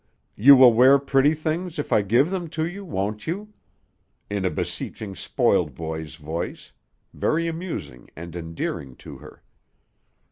[0.35, 3.53] You will wear pretty things, if I give them to you, won't you?"
[4.31, 6.71] in a beseeching spoiled boy's voice,
[7.13, 9.43] very amusing and endearing to her.